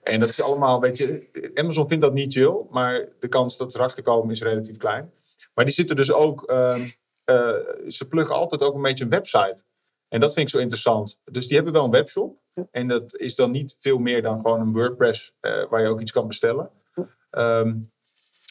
[0.02, 2.60] En dat is allemaal, weet je, Amazon vindt dat niet chill.
[2.70, 5.12] Maar de kans dat ze erachter komen is relatief klein.
[5.54, 6.88] Maar die zitten dus ook, ehm,
[7.24, 7.54] eh,
[7.88, 9.62] ze pluggen altijd ook een beetje een website.
[10.08, 11.20] En dat vind ik zo interessant.
[11.24, 12.38] Dus die hebben wel een webshop.
[12.70, 16.00] En dat is dan niet veel meer dan gewoon een WordPress eh, waar je ook
[16.00, 16.70] iets kan bestellen.
[17.30, 17.74] Ehm,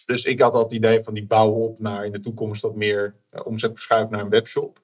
[0.06, 2.76] dus ik had al het idee van die bouwen op naar in de toekomst dat
[2.76, 4.80] meer omzet verschuiven naar een webshop.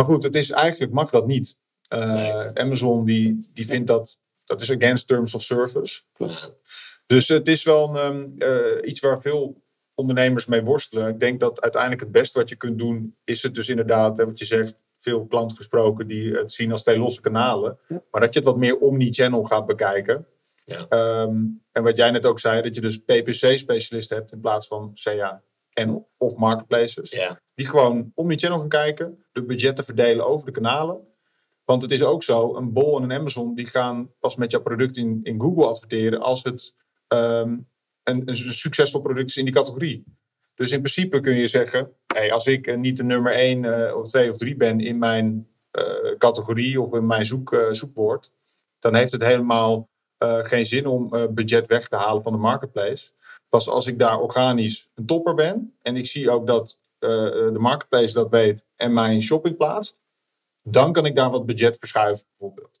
[0.00, 1.56] Maar goed, het is eigenlijk mag dat niet.
[1.88, 2.54] Eh, Nee.
[2.54, 6.02] Amazon die, die vindt dat dat is against terms of service.
[7.06, 9.62] Dus het is wel een, ehm, iets waar veel
[9.94, 11.08] ondernemers mee worstelen.
[11.08, 14.38] Ik denk dat uiteindelijk het beste wat je kunt doen, is het dus inderdaad, wat
[14.38, 17.78] je zegt, veel klanten gesproken die het zien als twee losse kanalen.
[18.10, 20.26] Maar dat je het wat meer omni-channel gaat bekijken.
[20.64, 20.86] Ja.
[20.88, 21.36] Ehm,
[21.72, 25.42] en wat jij net ook zei, dat je dus PPC-specialisten hebt in plaats van CA
[25.72, 27.10] en of marketplaces.
[27.10, 27.40] Ja.
[27.54, 31.08] Die gewoon omni-channel gaan kijken, de budgetten verdelen over de kanalen.
[31.64, 34.62] Want het is ook zo, een Bol en een Amazon die gaan pas met jouw
[34.62, 36.74] product in, in Google adverteren als het
[37.06, 37.58] ehm,
[38.02, 40.04] een, een, succesvol product is in die categorie.
[40.54, 43.96] Dus in principe kun je zeggen, hey, als ik niet de nummer 1 uh, eh,
[43.96, 48.32] of 2 of 3 ben in mijn uh, categorie of in mijn zoek, uh, zoekwoord,
[48.78, 49.88] dan heeft het helemaal
[50.22, 53.10] geen zin om budget weg te halen van de marketplace.
[53.50, 58.14] Pas als ik daar organisch een topper ben en ik zie ook dat de marketplace
[58.14, 59.96] dat weet en mijn shopping plaatst,
[60.62, 62.80] dan kan ik daar wat budget verschuiven bijvoorbeeld.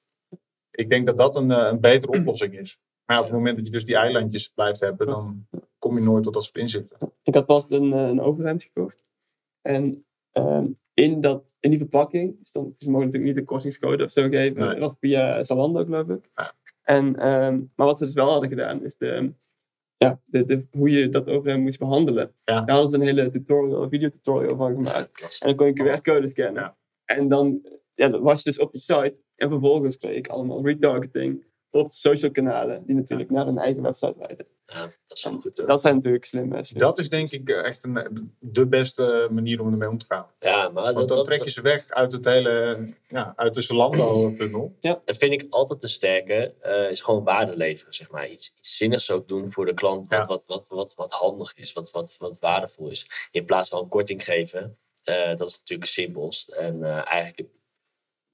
[0.70, 2.78] Ik denk dat dat een, een betere oplossing is.
[3.10, 5.46] Maar op het moment dat je dus die eilandjes blijft hebben, dan
[5.78, 6.98] kom je nooit tot dat soort inzichten.
[7.22, 9.04] Ik had pas een, eh, een overhemd gekocht.
[9.62, 14.10] En ehm, in, dat, in die verpakking stond, ze mogen natuurlijk niet een kortingscode of
[14.10, 14.68] zo geven.
[14.68, 14.80] Nee.
[14.80, 16.30] Dat via Zalando geloof ik.
[16.82, 19.32] En, ehm, maar wat we dus wel hadden gedaan, is de,
[20.04, 22.34] ja, de, de, hoe je dat overhemd moest behandelen.
[22.44, 25.38] Daar hadden ze een hele tutorial, een videotutorial van gemaakt.
[25.40, 26.76] en dan kon je QR-code scannen.
[27.04, 27.60] En dan
[27.94, 29.16] ja, was je dus op die site.
[29.36, 33.82] En vervolgens kreeg ik allemaal retargeting op de social kanalen, die natuurlijk naar een eigen
[33.82, 34.46] website leiden.
[34.72, 35.66] Dat is wel goed.
[35.66, 36.62] Dat zijn natuurlijk slim.
[36.72, 40.26] Dat is denk ik eh, echt een, de beste manier om ermee om te gaan.
[40.40, 44.68] Ja, maar Want dan trek je ze weg uit het hele, ja, uit de Zalando-tunnel.
[44.80, 45.02] Ja.
[45.04, 48.28] Dat vind ik altijd te sterke, uh, is gewoon waarde leveren, zeg maar.
[48.28, 51.72] Iets, iets zinnigs ook doen voor de klant, wat, wat, wat, wat, wat handig is,
[51.72, 53.28] wat, wat, wat waardevol is.
[53.30, 56.48] In plaats van een korting geven, uh, dat is natuurlijk simpelst.
[56.48, 57.48] En eigenlijk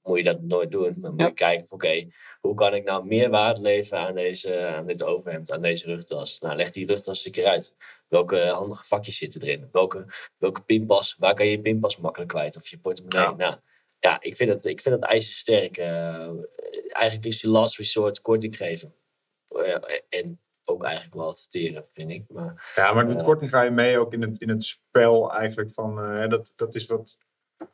[0.07, 0.97] moet je dat nooit doen.
[1.01, 2.07] Maar moet je kijken van oké,
[2.39, 6.39] hoe kan ik nou meer waarde leveren aan, deze, aan dit overhemd, aan deze rugtas?
[6.39, 7.75] Nou, leg die rugtas een keer uit.
[8.07, 9.69] Welke handige vakjes zitten erin?
[9.71, 10.05] Welke,
[10.37, 12.55] welke pinpas, waar kan je je pinpas makkelijk kwijt?
[12.55, 13.21] Of je portemonnee?
[13.21, 13.35] Ja.
[13.35, 13.55] Nou,
[13.99, 15.77] ja, ik vind het, ik vind het ijzersterk.
[15.77, 16.31] Uh,
[16.89, 18.93] eigenlijk is je last resort korting geven.
[19.49, 19.75] Uh,
[20.09, 22.23] en ook eigenlijk wel adverteren, vind ik.
[22.27, 25.33] Maar, ja, maar met uh, korting ga je mee ook in het, in het spel
[25.33, 25.95] eigenlijk van...
[26.29, 27.17] Dat, dat is wat...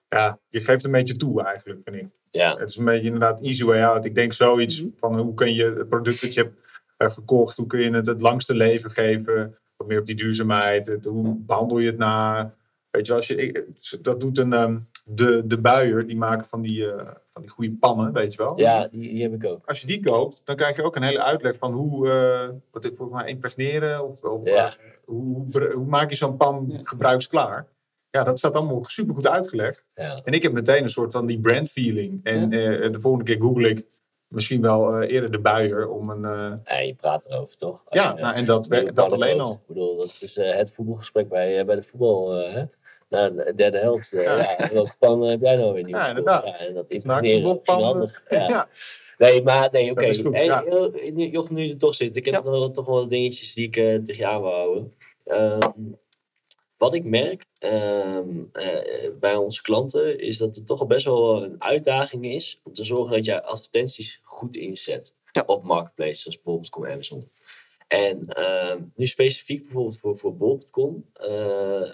[0.10, 2.08] Ja, je geeft een beetje toe eigenlijk, vind ik.
[2.32, 2.56] Ja.
[2.58, 4.06] Het is een beetje inderdaad easy way out.
[4.06, 4.92] Ik denk zoiets mhm.
[5.00, 6.58] van hoe kun je het product dat je hebt
[6.98, 9.58] uh, gekocht, hoe kun je het het langste leven geven?
[9.78, 10.88] Wat meer op die duurzaamheid.
[10.88, 12.54] Het, hoe behandel je het na?
[12.90, 16.62] Weet je wel, als je, dat doet een, um, de, de buier, die maken van
[16.62, 16.96] die, uh,
[17.30, 18.60] van die goede pannen, weet je wel.
[18.60, 19.66] Ja, die, die, heb ik ook.
[19.66, 22.86] Als je die koopt, dan krijg je ook een hele uitleg van hoe, uh, wat
[22.86, 24.72] ik volgens mij, impregneren of, of hoe,
[25.06, 27.68] hoe, hoe, maak je zo'n pan gebruiksklaar.
[28.16, 29.90] Ja, dat staat allemaal super goed uitgelegd.
[29.96, 30.20] Ja.
[30.24, 32.20] En ik heb meteen een soort van die brand feeling.
[32.24, 33.86] En uh, de volgende keer google ik
[34.28, 36.24] misschien wel uh, eerder de buier om een.
[36.24, 36.54] Uh...
[36.66, 37.84] Ja, je praat erover toch?
[37.86, 39.52] Als ja, je, nou, en dat, dat alleen al.
[39.52, 42.32] Ik bedoel, dat is het voetbalgesprek bij, bij de voetbal.
[42.32, 42.64] Hè?
[43.10, 44.10] Na de derde helft.
[44.10, 44.22] Ja.
[44.22, 44.70] ja.
[44.74, 45.96] welke pan heb jij nou weer niet?
[45.96, 46.46] Ja, inderdaad.
[46.46, 48.24] Ja, en dat handig.
[48.30, 48.48] Ja.
[48.48, 48.68] ja.
[49.18, 50.20] Nee, maar nee, oké.
[50.20, 50.46] Okay.
[50.46, 50.64] Ja.
[51.16, 52.16] Jochem, nu er toch zit.
[52.16, 52.70] Ik heb ja.
[52.70, 54.94] toch wel dingetjes die ik uh, tegen je aan wil houden.
[55.26, 55.98] Um,
[56.78, 58.20] wat ik merk uh,
[58.54, 62.74] uh, bij onze klanten is dat het toch al best wel een uitdaging is om
[62.74, 67.32] te zorgen dat je advertenties goed inzet op marketplaces zoals bol.com en Amazon.
[67.88, 71.92] En uh, nu specifiek bijvoorbeeld voor, voor bol.com uh,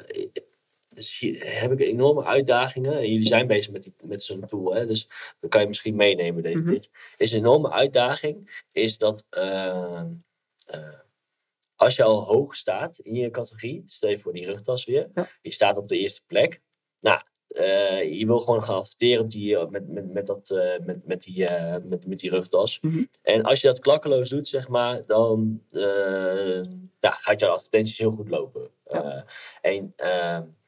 [0.95, 2.93] dus heb ik enorme uitdagingen.
[2.93, 4.85] En jullie zijn bezig met, die, met zo'n tool, hè?
[4.85, 6.43] dus dan kan je misschien meenemen.
[6.43, 6.71] Dit, mm -hmm.
[6.71, 10.07] dit is een enorme uitdaging, is dat ehm,
[11.79, 15.09] als je al hoog staat in je categorie, stel je voor die rugtas weer,
[15.41, 16.61] je staat op de eerste plek.
[16.99, 21.05] Nou, uh, je wil gewoon gaan adverteren op die, met, met, met, dat, uh, met,
[21.05, 22.79] met, die, uh, met, met die rugtas.
[22.81, 23.09] Mm -hmm.
[23.21, 25.63] En als je dat klakkeloos doet, zeg maar, dan
[26.99, 28.69] ja, gaat jouw advertenties heel goed lopen.
[28.85, 29.25] Ja.
[29.61, 29.95] en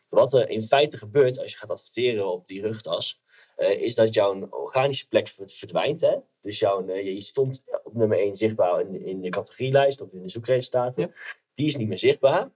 [0.10, 3.22] wat er in feite gebeurt als je gaat adverteren op die rugtas,
[3.58, 6.02] is dat jouw organische plek verdwijnt.
[6.02, 6.16] Hè?
[6.42, 10.30] Dus jouw, je stond op nummer 1 zichtbaar in, in de categorielijst of in de
[10.30, 11.04] zoekresultaten.
[11.04, 11.10] Ja.
[11.56, 12.50] Die is niet meer zichtbaar.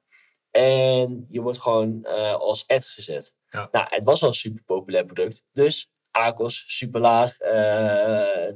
[0.51, 3.35] En je wordt gewoon uh, als ads gezet.
[3.49, 3.69] Ja.
[3.71, 5.45] Nou, het was al een super populair product.
[5.51, 7.37] Dus ACOS super laag.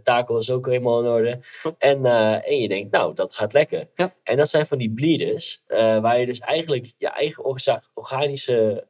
[0.04, 1.40] taco is ook helemaal in orde.
[1.78, 2.06] En,
[2.44, 3.90] en je denkt, nou, dat gaat lekker.
[3.96, 4.16] Ja.
[4.24, 5.64] En dat zijn van die bleeders.
[5.68, 7.46] waar je dus eigenlijk je eigen
[7.94, 8.88] organische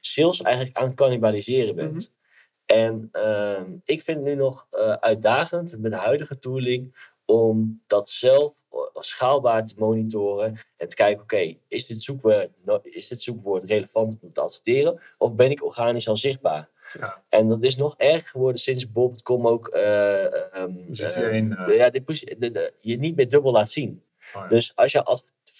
[0.00, 1.90] sales eigenlijk aan het cannibaliseren bent.
[1.90, 2.22] Mm -hmm.
[2.66, 8.08] En uh, ik vind het nu nog uh, uitdagend met de huidige tooling om dat
[8.08, 12.48] zelf eh, schaalbaar te monitoren en te kijken, oké, is, dit zoekwoord,
[12.82, 16.68] is dit zoekwoord relevant om te adverteren of ben ik organisch al zichtbaar?
[16.98, 17.22] Ja.
[17.28, 20.22] En dat is nog erger geworden sinds Bob.com ook uh,
[20.54, 22.02] um, je, ja, de,
[22.38, 24.02] de, de, je niet meer dubbel laat zien.
[24.34, 25.02] Oh, dus als je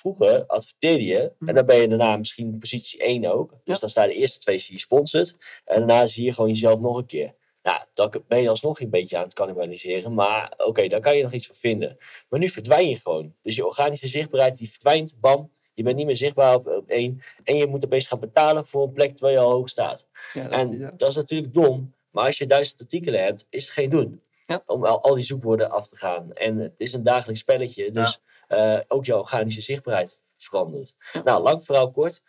[0.05, 1.55] vroeger adverteerde je, en mhm.
[1.55, 3.53] dan ben je daarna misschien positie 1 ook.
[3.65, 5.37] Dus dan staan de eerste twee zie je sponsored.
[5.65, 7.35] En daarna zie je gewoon jezelf nog een keer.
[7.63, 10.15] Nou, dan ben je alsnog een beetje aan het cannibaliseren.
[10.15, 11.97] Maar oké, daar kan je nog iets voor vinden.
[12.29, 13.35] Maar nu verdwijn je gewoon.
[13.43, 15.15] Dus je organische zichtbaarheid die verdwijnt.
[15.21, 17.23] Bam, je bent niet meer zichtbaar op, op één.
[17.45, 20.09] En je moet opeens gaan betalen voor een plek terwijl je al hoog staat.
[20.33, 21.95] Ja, dat, en dat is natuurlijk dom.
[22.11, 24.23] Maar als je duizend artikelen hebt, is het geen doen.
[24.47, 24.63] Ja.
[24.67, 26.33] Om al, al, die zoekwoorden af te gaan.
[26.33, 27.91] En het is een dagelijks spelletje.
[27.91, 30.97] Dus uh, ook jouw organische zichtbaarheid verandert.
[31.25, 32.23] Nou, lang verhaal kort.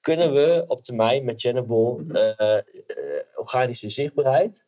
[0.00, 2.58] Kunnen we op termijn met Channable uh,
[2.96, 4.64] uh, organische zichtbaarheid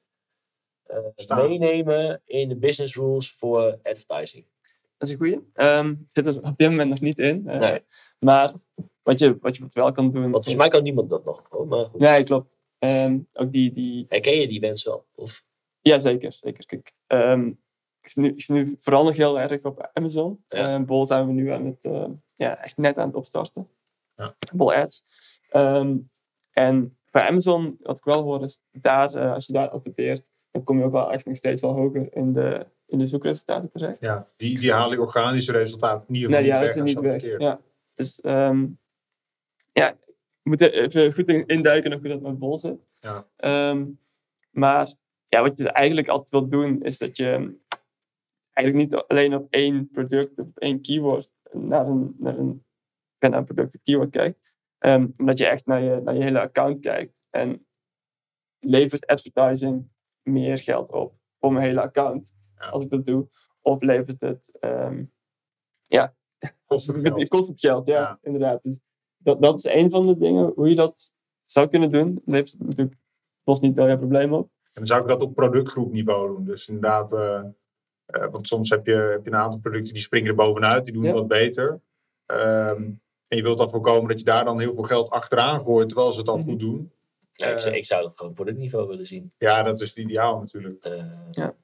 [1.36, 4.46] meenemen in de business rules voor advertising?
[4.98, 5.40] Dat is een goeie.
[5.54, 7.42] Um, zit er op dit moment nog niet in.
[7.44, 7.80] nee.
[8.18, 8.52] Maar
[9.02, 10.20] wat je, wat je wel kan doen...
[10.22, 11.42] Want volgens mij kan niemand dat nog.
[11.50, 12.00] Oh, maar goed.
[12.00, 12.58] Nee, klopt.
[12.78, 14.06] Um, ook die, die...
[14.08, 15.06] Herken je die mensen wel?
[15.14, 15.44] Of?
[15.80, 16.32] Ja, zeker.
[16.32, 16.66] zeker.
[16.66, 17.62] Kijk, um,
[18.04, 20.44] ik nu, ik nu vooral nog heel erg op Amazon.
[20.48, 20.78] Ja.
[20.78, 23.68] Uh, Bol zijn we nu aan het, uh, ja, echt net aan het opstarten.
[24.16, 24.36] Ja.
[24.52, 25.02] Bol Ads.
[25.52, 26.10] Um,
[26.52, 30.64] en bij Amazon, wat ik wel hoor, is daar, uh, als je daar adverteert, dan
[30.64, 34.00] kom je ook wel echt nog steeds wel hoger in de, in de zoekresultaten terecht.
[34.00, 37.38] Ja, die, die halen organische resultaten niet, nee, die halen niet weg.
[37.38, 37.60] Ja.
[37.94, 38.78] Dus um,
[39.72, 39.96] ja,
[40.42, 42.78] we moeten even goed induiken nog hoe dat met Bol zit.
[42.98, 43.26] Ja.
[43.70, 43.98] Um,
[44.50, 44.92] maar
[45.28, 47.56] ja, wat je eigenlijk altijd wilt doen, is dat je
[48.54, 52.64] eigenlijk niet alleen op één product of één keyword naar een, naar een,
[53.18, 54.38] naar een product of keyword kijkt.
[54.78, 57.14] Um, maar dat je echt naar je, naar je hele account kijkt.
[57.30, 57.66] En
[58.58, 59.88] levert advertising
[60.22, 62.34] meer geld op voor mijn hele account
[62.70, 63.28] als ik dat doe?
[63.60, 65.12] Of levert het, um,
[65.82, 66.14] ja,
[66.66, 67.28] kost het geld?
[67.36, 68.62] kost het geld, ja, inderdaad.
[68.62, 68.80] Dus
[69.16, 71.12] dat, dat is een van de dingen hoe je dat
[71.44, 72.22] zou kunnen doen.
[72.24, 72.98] Levert natuurlijk
[73.44, 74.50] lost niet wel je probleem op.
[74.62, 76.44] En dan zou ik dat op productgroepniveau doen.
[76.44, 77.44] Dus inderdaad, uh,
[78.16, 80.94] uh, want soms heb je, heb je een aantal producten die springen er bovenuit, die
[80.94, 81.80] doen het wat beter.
[82.26, 85.88] Um, en je wilt dan voorkomen dat je daar dan heel veel geld achteraan gooit,
[85.88, 86.48] terwijl ze het al mhm.
[86.48, 86.92] goed doen.
[87.32, 89.32] Ja, ik, zou, ik zou dat gewoon productniveau willen zien.
[89.38, 90.86] Ja, dat is het ideaal natuurlijk.
[90.86, 91.54] Uh, ja.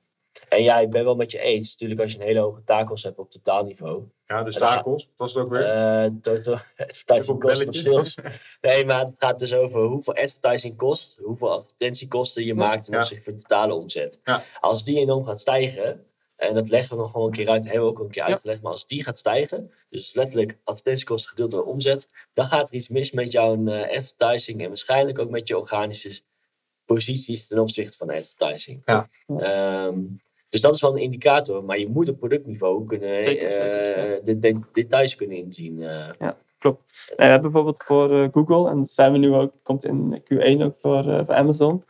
[0.48, 1.70] En ja, ik ben wel met je eens.
[1.70, 4.02] Natuurlijk, als je een hele hoge takels hebt op totaalniveau.
[4.26, 6.04] Ja, dus takels, wat was het ook weer?
[6.04, 8.18] Uh, total advertising cost of sales.
[8.60, 13.24] Nee, maar het gaat dus over hoeveel advertising kost, hoeveel advertentiekosten je maakt ten opzichte
[13.24, 14.20] van de totale omzet.
[14.24, 14.42] Ja.
[14.60, 16.04] Als die enorm gaat stijgen,
[16.40, 18.62] en dat leggen we nog gewoon een keer uit, hebben we ook een keer uitgelegd.
[18.62, 22.88] Maar als die gaat stijgen, dus letterlijk advertentiekosten gedeeld door omzet, dan gaat er iets
[22.88, 26.20] mis met jouw uh, advertising en waarschijnlijk ook met je organische
[26.84, 28.82] posities ten opzichte van advertising.
[28.84, 29.08] Ja.
[29.86, 34.38] Um, dus dat is wel een indicator, maar je moet op productniveau kunnen, uh, de,
[34.38, 35.78] de, details kunnen inzien.
[35.78, 36.10] Uh.
[36.18, 37.12] Ja, klopt.
[37.16, 40.62] we hebben bijvoorbeeld voor uh, Google, en dat zijn we nu ook, komt in Q1
[40.62, 41.82] ook voor, voor Amazon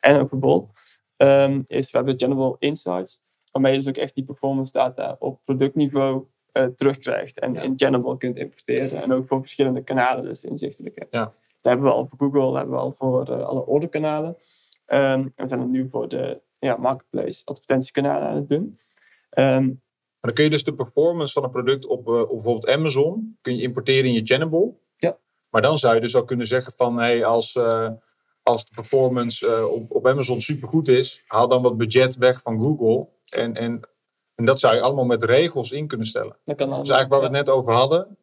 [0.00, 0.68] en ook voor Bol,
[1.16, 3.20] um, is we hebben General Insights
[3.52, 8.16] waarmee je dus ook echt die performance data op productniveau uh, terugkrijgt en in General
[8.16, 11.14] kunt importeren en ook voor verschillende kanalen dus inzichtelijk hebt.
[11.14, 11.24] Ja.
[11.24, 14.36] Dat hebben we al voor Google, dat hebben we al voor uh, alle orderkanalen.
[14.86, 18.78] Um, en we zijn het nu voor de ja, marketplace advertentiekanalen aan het doen.
[19.38, 19.82] Um,
[20.20, 23.38] maar dan kun je dus de performance van een product op, uh, op bijvoorbeeld Amazon
[23.40, 24.74] kun je importeren in je Channable.
[24.96, 25.18] Ja.
[25.50, 27.58] Maar dan zou je dus ook kunnen zeggen van hey, als,
[28.42, 33.08] als de performance op, op Amazon supergoed is, haal dan wat budget weg van Google
[33.28, 33.80] en, en,
[34.34, 36.36] en dat zou je allemaal met regels in kunnen stellen.
[36.44, 38.18] Dat kan dus eigenlijk waar we het net over hadden,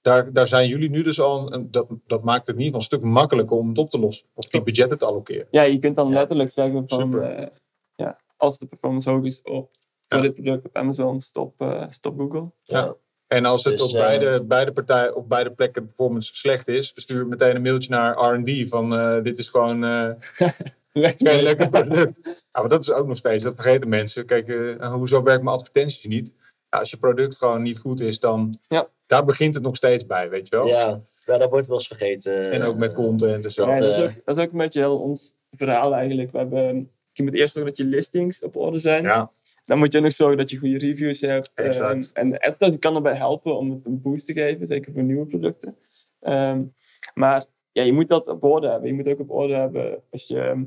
[0.00, 3.02] daar, daar zijn jullie nu dus al, een, dat, dat maakt het niet een stuk
[3.02, 4.26] makkelijker om het op te lossen.
[4.34, 5.46] Of die budgetten te allokeren.
[5.50, 7.46] Ja, je kunt dan letterlijk zeggen van, uh,
[7.94, 9.70] ja, als de performance hoog is op,
[10.06, 12.52] voor dit product op Amazon, stop, uh, stop Google.
[12.62, 12.94] Ja.
[13.26, 16.92] En als het dus, op beide, uh, beide, partijen, op beide plekken performance slecht is,
[16.94, 18.90] stuur meteen een mailtje naar R&D van
[19.22, 19.80] dit is gewoon
[21.02, 22.18] geen lekker product.
[22.22, 24.26] Ja, maar dat is ook nog steeds, dat vergeten mensen.
[24.26, 26.34] Kijk, uh, hoezo werkt mijn advertenties niet?
[26.70, 28.88] Ja, als je product gewoon niet goed is, dan ja.
[29.06, 30.66] daar begint het nog steeds bij, weet je wel?
[30.66, 32.50] Ja, ja dat wordt wel eens vergeten.
[32.50, 33.70] En ook met content en zo.
[33.70, 36.32] Ja, dat, is ook, dat is ook een beetje heel ons verhaal eigenlijk.
[36.32, 39.02] We hebben, je moet eerst zorgen dat je listings op orde zijn.
[39.02, 39.30] Ja.
[39.64, 41.50] Dan moet je nog zorgen dat je goede reviews hebt.
[41.54, 45.26] Um, en advertising kan erbij helpen om het een boost te geven, zeker voor nieuwe
[45.26, 45.76] producten.
[46.20, 46.74] Um,
[47.14, 48.88] maar ja, je moet dat op orde hebben.
[48.88, 50.66] Je moet ook op orde hebben als je,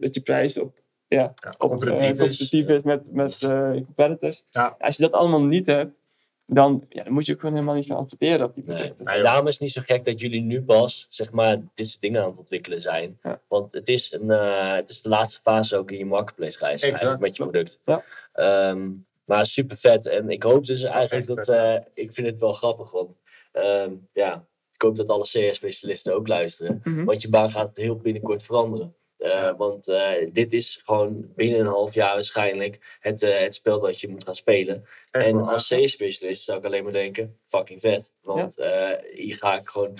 [0.00, 4.42] dat je prijs op, ja, ja op, competitief, uh, is, met, met uh, competitors.
[4.50, 4.76] Ja.
[4.78, 5.92] Als je dat allemaal niet hebt,
[6.46, 9.04] dan, ja, dan moet je ook gewoon helemaal niet gaan adverteren op die producten.
[9.04, 9.22] Nee.
[9.22, 12.22] daarom is het niet zo gek dat jullie nu pas zeg maar, dit soort dingen
[12.22, 13.18] aan het ontwikkelen zijn.
[13.22, 13.40] Ja.
[13.48, 16.82] Want het is, een, uh, het is de laatste fase ook in je marketplace reis
[16.82, 17.80] eigenlijk, met je product.
[17.84, 18.04] Ja.
[18.70, 20.06] Um, maar super vet.
[20.06, 21.48] En ik hoop dus eigenlijk dat...
[21.48, 23.16] Uh, ik vind het wel grappig, want
[23.52, 24.44] um, ja,
[24.76, 26.80] ik hoop dat alle CS-specialisten ook luisteren.
[26.84, 27.04] Mhm.
[27.04, 28.94] Want je baan gaat heel binnenkort veranderen.
[29.56, 29.92] Want
[30.32, 34.34] dit is gewoon binnen een half jaar waarschijnlijk het, het spel dat je moet gaan
[34.34, 34.84] spelen.
[35.10, 38.12] en als C-specialist zou ik alleen maar denken, fucking vet.
[38.22, 38.56] Want
[39.14, 39.94] hier ga ik gewoon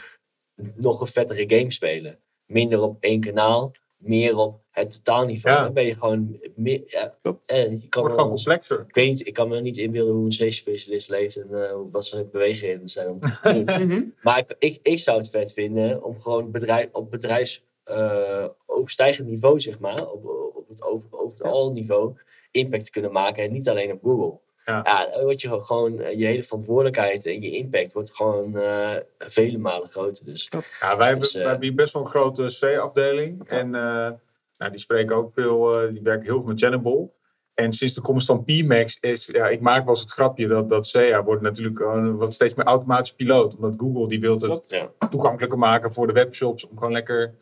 [0.74, 2.18] nog een vettere game spelen.
[2.46, 5.64] Minder op één kanaal, meer op het totaalniveau.
[5.64, 6.82] Dan ben je gewoon meer.
[6.86, 8.84] Ja, eh, je kan wordt gewoon complexer.
[8.88, 12.04] Ik weet niet, ik kan me niet inbeelden hoe een C-specialist leeft en uh, wat
[12.04, 13.08] zijn bewegingen zijn.
[13.08, 13.18] Om
[13.64, 14.02] mhm.
[14.22, 19.28] maar ik, ik, ik, zou het vet vinden om gewoon bedrijf, op bedrijfs uh, overstijgend
[19.28, 22.14] niveau, zeg maar, op, op het over, over het al niveau,
[22.50, 24.38] impact te kunnen maken en niet alleen op Google.
[24.66, 24.80] Ja.
[24.84, 28.96] ja, dan word je gewoon, eh, je hele verantwoordelijkheid en je impact wordt gewoon uh,
[29.18, 30.24] vele malen groter.
[30.24, 30.48] Dus,
[30.80, 33.48] ja, wij, dus, hebben, wij hebben hier best wel een grote C-afdeling.
[33.48, 34.10] En uh,
[34.58, 37.10] nou, die spreken ook veel, die werken heel veel met Channable.
[37.54, 40.68] En sinds de komst van PMax is, ja, ik maak wel eens het grapje dat,
[40.68, 41.78] dat SEA wordt natuurlijk
[42.18, 43.56] wat steeds meer automatisch piloot.
[43.56, 45.08] Omdat Google die wil het ja.
[45.10, 47.34] toegankelijker maken voor de webshops om gewoon lekker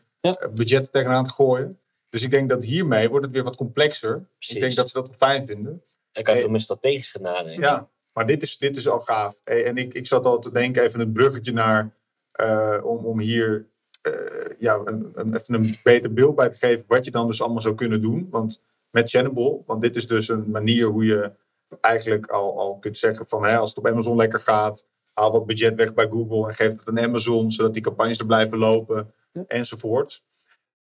[0.54, 1.78] budget tegenaan te gooien.
[2.08, 4.26] Dus ik denk dat hiermee wordt het weer wat complexer.
[4.38, 5.82] Ik denk dat ze dat wel fijn vinden.
[6.14, 7.48] Ik had veel meer strategisch gedaan.
[7.48, 9.40] Ja, maar dit is, dit is al gaaf.
[9.44, 11.96] En ik, ik zat al te denken, even een bruggetje naar,
[12.40, 13.66] uh, om, om hier
[14.08, 17.42] uh, ja, een, een, even een beter beeld bij te geven, wat je dan dus
[17.42, 18.26] allemaal zou kunnen doen.
[18.30, 21.32] Want met Channable, want dit is dus een manier hoe je
[21.80, 25.46] eigenlijk al, al kunt zeggen van, hè, als het op Amazon lekker gaat, haal wat
[25.46, 29.14] budget weg bij Google en geef het aan Amazon, zodat die campagnes er blijven lopen,
[29.32, 29.44] ja.
[29.46, 30.22] enzovoort.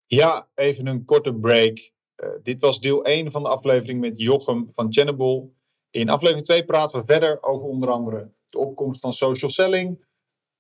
[0.06, 1.92] Ja, even een korte break.
[2.24, 5.50] Uh, dit was deel 1 van de aflevering met Jochem van Channable.
[5.90, 10.06] In aflevering 2 praten we verder over onder andere de opkomst van social selling,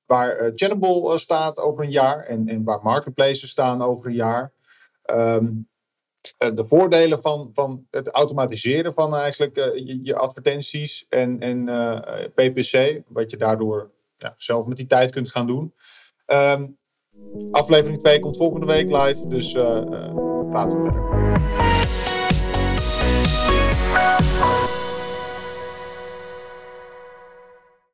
[0.05, 4.15] waar uh, Channable uh, staat over een jaar en, en waar marketplaces staan over een
[4.15, 4.53] jaar.
[5.05, 5.67] Um,
[6.37, 9.55] de voordelen van, van het automatiseren van eigenlijk
[10.03, 11.65] je, advertenties en, en
[12.33, 15.73] PPC, wat je daardoor ja, zelf met die tijd kunt gaan doen.
[16.25, 16.77] Um,
[17.51, 19.55] aflevering 2 komt volgende week live, dus
[20.49, 21.58] we verder.